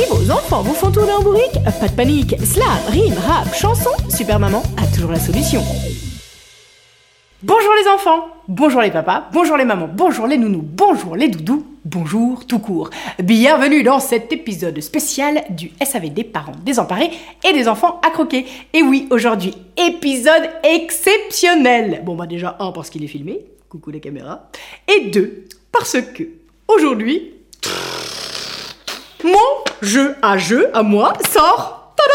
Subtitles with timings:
[0.00, 2.34] Si vos enfants vous font tourner en bourrique, pas de panique.
[2.42, 5.60] Slam, rime, rap, chanson, Super Maman a toujours la solution.
[7.42, 11.66] Bonjour les enfants, bonjour les papas, bonjour les mamans, bonjour les nounous, bonjour les doudous,
[11.84, 12.88] bonjour tout court.
[13.22, 17.10] Bienvenue dans cet épisode spécial du SAV des parents désemparés
[17.46, 18.46] et des enfants à croquer.
[18.72, 22.00] Et oui, aujourd'hui, épisode exceptionnel.
[22.06, 24.48] Bon bah déjà, un, parce qu'il est filmé, coucou les caméras,
[24.88, 26.22] et deux, parce que
[26.68, 27.34] aujourd'hui,
[29.22, 31.94] mon jeu à jeu à moi sort.
[31.96, 32.14] Tada.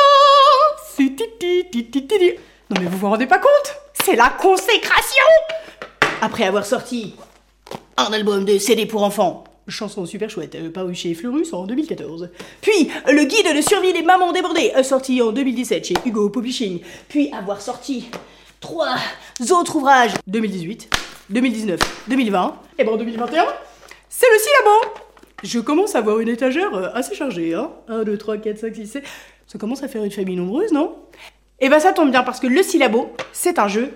[2.69, 3.75] Non mais vous vous rendez pas compte?
[4.03, 5.23] C'est la consécration
[6.21, 7.15] Après avoir sorti
[7.97, 12.29] un album de CD pour enfants, chanson super chouette, euh, paru chez Fleurus en 2014.
[12.61, 16.81] Puis le guide de survie des mamans débordées, euh, sorti en 2017 chez Hugo Publishing.
[17.07, 18.09] Puis avoir sorti
[18.59, 18.95] trois
[19.51, 20.89] autres ouvrages 2018,
[21.29, 22.55] 2019, 2020.
[22.79, 23.45] Et bon 2021,
[24.09, 25.04] c'est le syllabo
[25.45, 27.71] je commence à avoir une étagère euh, assez chargée, hein.
[27.87, 29.05] 1, 2, 3, 4, 5, 6, 7.
[29.47, 30.95] Ça commence à faire une famille nombreuse, non?
[31.59, 33.93] Eh ben ça tombe bien parce que le syllabo, c'est un jeu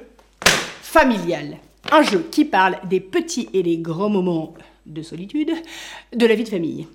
[0.81, 1.57] familial.
[1.91, 4.53] Un jeu qui parle des petits et des grands moments
[4.85, 5.51] de solitude
[6.15, 6.87] de la vie de famille.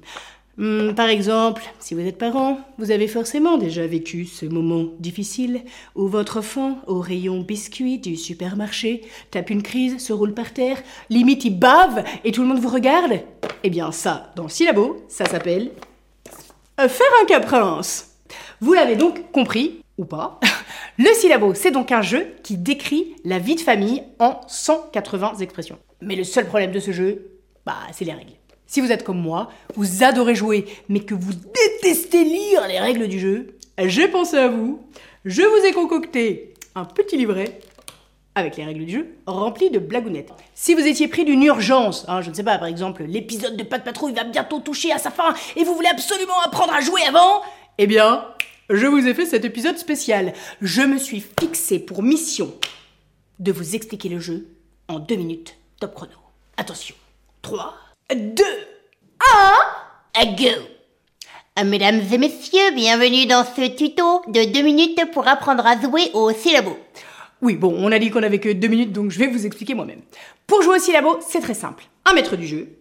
[0.57, 5.63] Hmm, par exemple, si vous êtes parent, vous avez forcément déjà vécu ce moment difficile
[5.97, 10.81] où votre enfant, au rayon biscuit du supermarché, tape une crise, se roule par terre,
[11.11, 13.21] limite il bave et tout le monde vous regarde.
[13.65, 15.71] Eh bien ça, dans le syllabo, ça s'appelle
[16.77, 18.17] faire un caprince.
[18.61, 20.41] Vous l'avez donc compris, ou pas.
[20.99, 25.79] Le syllabo, c'est donc un jeu qui décrit la vie de famille en 180 expressions.
[26.01, 28.33] Mais le seul problème de ce jeu, bah, c'est les règles.
[28.67, 33.09] Si vous êtes comme moi, vous adorez jouer, mais que vous détestez lire les règles
[33.09, 34.81] du jeu, j'ai pensé à vous.
[35.25, 37.61] Je vous ai concocté un petit livret
[38.35, 40.33] avec les règles du jeu, rempli de blagounettes.
[40.55, 43.63] Si vous étiez pris d'une urgence, hein, je ne sais pas, par exemple, l'épisode de
[43.63, 47.03] de Patrouille va bientôt toucher à sa fin et vous voulez absolument apprendre à jouer
[47.07, 47.43] avant,
[47.79, 48.27] eh bien,
[48.71, 50.33] je vous ai fait cet épisode spécial.
[50.61, 52.53] Je me suis fixé pour mission
[53.39, 54.49] de vous expliquer le jeu
[54.89, 56.13] en deux minutes top chrono.
[56.57, 56.95] Attention,
[57.43, 57.75] 3,
[58.11, 58.45] 2,
[60.15, 65.81] 1, go Mesdames et messieurs, bienvenue dans ce tuto de 2 minutes pour apprendre à
[65.81, 66.77] jouer au syllabo.
[67.41, 69.73] Oui, bon, on a dit qu'on avait que deux minutes, donc je vais vous expliquer
[69.73, 70.03] moi-même.
[70.47, 71.85] Pour jouer au syllabo, c'est très simple.
[72.05, 72.77] Un maître du jeu,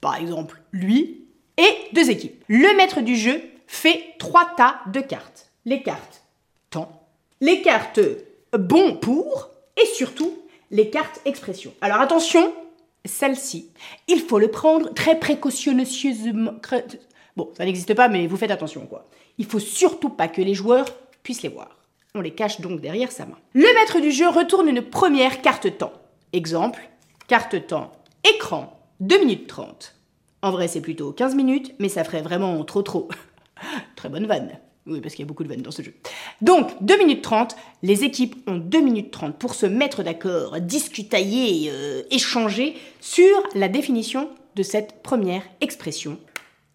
[0.00, 1.24] par exemple lui,
[1.56, 2.44] et deux équipes.
[2.46, 5.50] Le maître du jeu fait trois tas de cartes.
[5.64, 6.22] Les cartes
[6.70, 7.08] temps,
[7.40, 8.00] les cartes
[8.56, 10.32] bon pour, et surtout
[10.70, 11.74] les cartes expression.
[11.80, 12.54] Alors attention,
[13.04, 13.70] celle-ci,
[14.08, 16.52] il faut le prendre très précautionneusement.
[17.36, 19.08] Bon, ça n'existe pas, mais vous faites attention, quoi.
[19.38, 20.86] Il faut surtout pas que les joueurs
[21.22, 21.78] puissent les voir.
[22.14, 23.38] On les cache donc derrière sa main.
[23.54, 25.92] Le maître du jeu retourne une première carte temps.
[26.32, 26.80] Exemple,
[27.28, 27.92] carte temps
[28.24, 29.94] écran, 2 minutes 30.
[30.42, 33.08] En vrai, c'est plutôt 15 minutes, mais ça ferait vraiment trop trop.
[33.96, 34.58] Très bonne vanne.
[34.86, 35.94] Oui, parce qu'il y a beaucoup de vannes dans ce jeu.
[36.40, 41.70] Donc, 2 minutes 30, les équipes ont 2 minutes 30 pour se mettre d'accord, discutailler,
[41.70, 46.18] euh, échanger sur la définition de cette première expression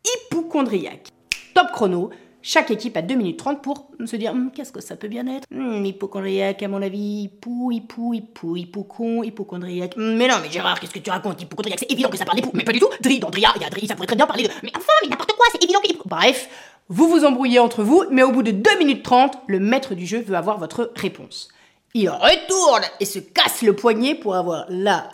[0.05, 1.07] hypochondriaque.
[1.53, 2.11] Top chrono,
[2.41, 5.25] chaque équipe a 2 minutes 30 pour se dire Hum, qu'est-ce que ça peut bien
[5.25, 5.45] être?
[5.51, 9.95] Hum, Hypochondriaque, à mon avis, hypo, hypo, hypo, hypocon, hypochondriaque.
[9.97, 11.41] Hum, Mais non, mais Gérard, qu'est-ce que tu racontes?
[11.41, 12.51] Hypochondriaque, c'est évident que ça parle d'époux.
[12.53, 14.49] Mais pas du tout Dri, y a Dri, ça pourrait très bien parler de.
[14.61, 16.07] Mais enfin, mais n'importe quoi, c'est évident que.
[16.07, 16.47] Bref,
[16.87, 20.05] vous vous embrouillez entre vous, mais au bout de 2 minutes 30, le maître du
[20.05, 21.49] jeu veut avoir votre réponse.
[21.95, 25.09] Il retourne et se casse le poignet pour avoir la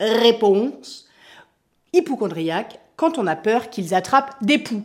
[0.00, 1.08] réponse
[1.92, 4.84] hypochondriaque quand on a peur qu'ils attrapent des poux.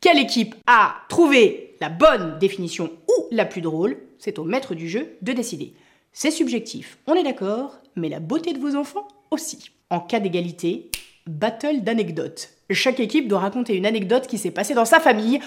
[0.00, 3.96] Quelle équipe a trouvé la bonne définition ou la plus drôle?
[4.18, 5.74] C'est au maître du jeu de décider.
[6.12, 9.70] C'est subjectif, on est d'accord, mais la beauté de vos enfants aussi.
[9.90, 10.90] En cas d'égalité,
[11.26, 12.48] battle d'anecdotes.
[12.70, 15.40] Chaque équipe doit raconter une anecdote qui s'est passée dans sa famille.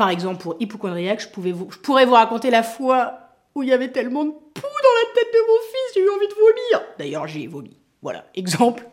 [0.00, 3.18] Par exemple, pour hypochondriaque, je, pourrais vous raconter la fois
[3.54, 6.08] où il y avait tellement de poux dans la tête de mon fils, j'ai eu
[6.08, 6.86] envie de vomir.
[6.98, 7.76] D'ailleurs, j'ai vomi.
[8.00, 8.88] Voilà, exemple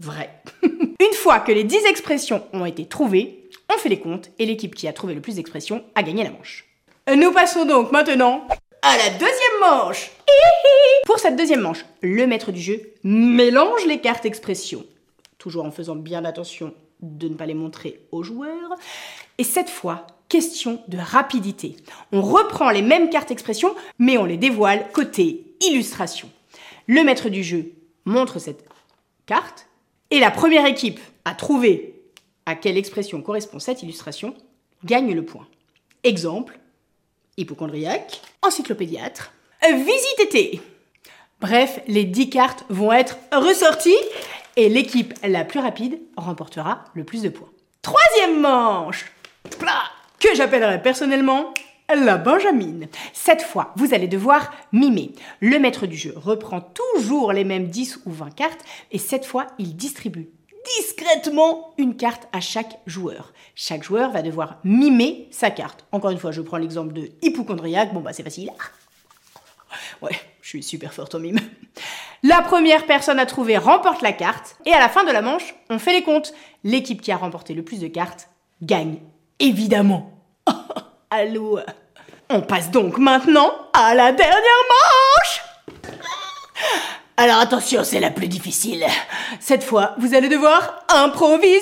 [0.00, 0.30] vrai.
[0.62, 4.74] Une fois que les 10 expressions ont été trouvées, on fait les comptes et l'équipe
[4.74, 6.64] qui a trouvé le plus d'expressions a gagné la manche.
[7.14, 8.48] Nous passons donc maintenant
[8.80, 10.10] à la deuxième manche.
[11.04, 14.86] Pour cette deuxième manche, le maître du jeu mélange les cartes expressions,
[15.36, 16.72] toujours en faisant bien attention
[17.02, 18.76] de ne pas les montrer aux joueurs.
[19.36, 21.76] Et cette fois, question de rapidité.
[22.12, 26.30] On reprend les mêmes cartes expressions, mais on les dévoile côté illustration.
[26.86, 27.72] Le maître du jeu
[28.04, 28.64] montre cette
[29.26, 29.66] carte,
[30.10, 31.94] et la première équipe à trouver
[32.46, 34.34] à quelle expression correspond cette illustration
[34.84, 35.46] gagne le point.
[36.02, 36.58] Exemple,
[37.36, 39.32] hypochondriaque, encyclopédiatre,
[39.62, 40.62] visite été.
[41.40, 43.94] Bref, les 10 cartes vont être ressorties
[44.56, 47.50] et l'équipe la plus rapide remportera le plus de points.
[47.82, 49.12] Troisième manche
[50.20, 51.52] que j'appellerai personnellement
[51.94, 52.88] la Benjamine.
[53.12, 55.12] Cette fois, vous allez devoir mimer.
[55.40, 59.46] Le maître du jeu reprend toujours les mêmes 10 ou 20 cartes et cette fois,
[59.58, 60.30] il distribue
[60.76, 63.32] discrètement une carte à chaque joueur.
[63.54, 65.86] Chaque joueur va devoir mimer sa carte.
[65.92, 67.94] Encore une fois, je prends l'exemple de hypochondriaque.
[67.94, 68.50] Bon, bah, c'est facile.
[70.02, 71.38] Ouais, je suis super forte en mime.
[72.22, 75.54] La première personne à trouver remporte la carte et à la fin de la manche,
[75.70, 76.34] on fait les comptes.
[76.64, 78.28] L'équipe qui a remporté le plus de cartes
[78.60, 78.98] gagne,
[79.38, 80.12] évidemment.
[81.10, 81.58] Allô
[82.30, 85.42] On passe donc maintenant à la dernière manche
[87.20, 88.86] alors attention, c'est la plus difficile.
[89.40, 91.58] Cette fois, vous allez devoir improviser.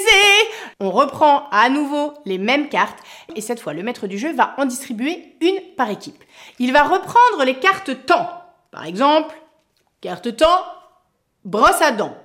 [0.81, 2.99] On reprend à nouveau les mêmes cartes
[3.35, 6.23] et cette fois, le maître du jeu va en distribuer une par équipe.
[6.59, 8.29] Il va reprendre les cartes temps.
[8.71, 9.35] Par exemple,
[10.03, 10.63] carte temps,
[11.47, 12.19] brosse à dents.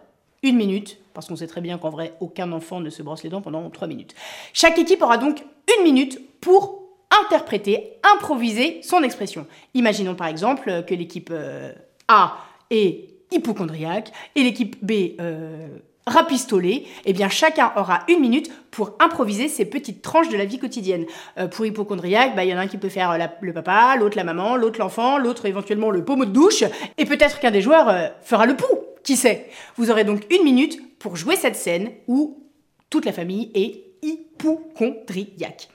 [0.44, 3.30] Une minute, parce qu'on sait très bien qu'en vrai, aucun enfant ne se brosse les
[3.30, 4.16] dents pendant trois minutes.
[4.54, 5.44] Chaque équipe aura donc
[5.78, 6.82] une minute pour
[7.26, 9.46] interpréter, improviser son expression.
[9.74, 11.74] Imaginons par exemple que l'équipe euh,
[12.08, 12.38] A
[12.70, 15.68] est hypochondriaque et l'équipe B euh,
[16.08, 20.58] rapistolée, eh bien chacun aura une minute pour improviser ces petites tranches de la vie
[20.58, 21.06] quotidienne.
[21.38, 24.18] Euh, pour hypochondriaque, bah, il y en a un qui peut faire le papa, l'autre
[24.18, 26.64] la maman, l'autre l'enfant, l'autre éventuellement le pommeau de douche,
[26.98, 28.80] et peut-être qu'un des joueurs fera le pouls,
[29.12, 29.50] qui sait?
[29.76, 32.48] Vous aurez donc une minute pour jouer cette scène où
[32.90, 35.68] toute la famille est hypochondriaque.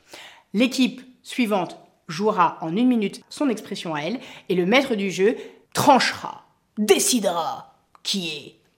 [0.54, 1.76] L'équipe suivante
[2.08, 5.36] jouera en une minute son expression à elle, et le maître du jeu
[5.74, 6.46] tranchera
[6.78, 8.28] décidera qui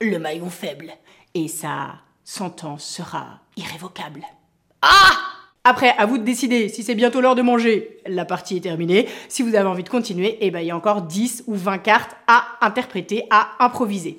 [0.00, 0.92] est le maillon faible.
[1.34, 4.22] Et sa sentence sera irrévocable.
[4.82, 5.27] Ah
[5.68, 7.98] après, à vous de décider si c'est bientôt l'heure de manger.
[8.06, 9.06] La partie est terminée.
[9.28, 11.78] Si vous avez envie de continuer, eh ben, il y a encore 10 ou 20
[11.78, 14.16] cartes à interpréter, à improviser.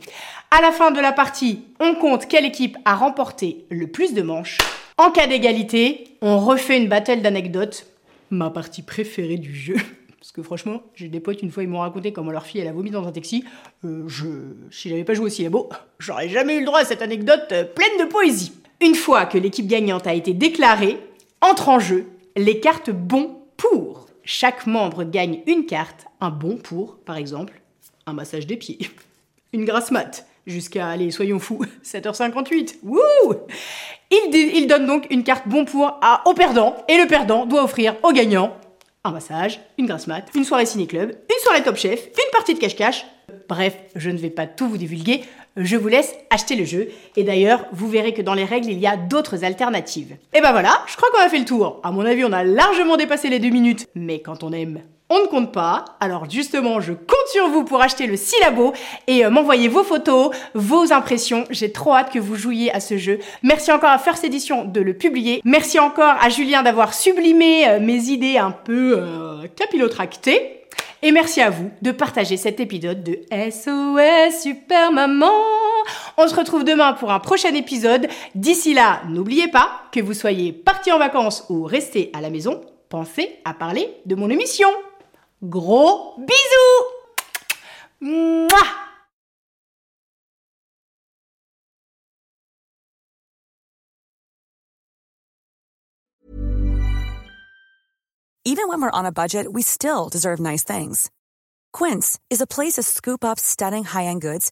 [0.52, 4.22] À la fin de la partie, on compte quelle équipe a remporté le plus de
[4.22, 4.60] manches.
[5.00, 7.88] En cas d'égalité, on refait une battle d'anecdotes.
[8.30, 9.76] Ma partie préférée du jeu.
[10.20, 12.72] Parce que franchement, j'ai des potes, une fois, ils m'ont raconté comment leur fille, a
[12.72, 13.44] vomi dans un taxi.
[13.86, 14.28] Euh, je,
[14.70, 15.68] si pas joué aussi beau,
[15.98, 18.52] j'aurais jamais eu le droit à cette anecdote euh, pleine de poésie.
[18.82, 21.00] Une fois que l'équipe gagnante a été déclarée,
[21.42, 24.08] entre en jeu les cartes bons pour.
[24.24, 27.62] Chaque membre gagne une carte, un bon pour, par exemple,
[28.06, 28.80] un massage des pieds,
[29.54, 32.78] une grasse mat, jusqu'à, allez, soyons fous, 7h58.
[32.84, 33.00] Wouh
[34.12, 37.64] il, il, donne donc une carte bon pour à, au perdant, et le perdant doit
[37.64, 38.56] offrir au gagnant
[39.04, 42.60] un massage, une grasse mat, une soirée ciné-club, une soirée top chef, une partie de
[42.60, 43.06] cache-cache.
[43.48, 45.24] Bref, je ne vais pas tout vous divulguer,
[45.60, 46.90] je vous laisse acheter le jeu.
[47.16, 50.16] Et d'ailleurs, vous verrez que dans les règles, il y a d'autres alternatives.
[50.34, 51.80] Et ben voilà, je crois qu'on a fait le tour.
[51.84, 53.88] À mon avis, on a largement dépassé les deux minutes.
[53.96, 55.86] Mais quand on aime, on ne compte pas.
[56.00, 58.74] Alors justement, je compte sur vous pour acheter le syllabo
[59.08, 61.46] et euh, m'envoyer vos photos, vos impressions.
[61.50, 63.20] J'ai trop hâte que vous jouiez à ce jeu.
[63.42, 65.42] Merci encore à First Edition de le publier.
[65.44, 70.60] Merci encore à Julien d'avoir sublimé euh, mes idées un peu euh, capillotractées.
[71.02, 75.59] Et merci à vous de partager cet épisode de SOS Super Maman.
[76.22, 78.10] On se retrouve demain pour un prochain épisode.
[78.36, 82.60] D'ici là, n'oubliez pas que vous soyez parti en vacances ou resté à la maison,
[82.90, 84.68] pensez à parler de mon émission.
[85.42, 86.86] Gros bisous
[88.02, 88.50] Mouah
[98.44, 101.10] Even when we're on a budget, we still deserve nice things.
[101.72, 104.52] Quince is a place to scoop up stunning high-end goods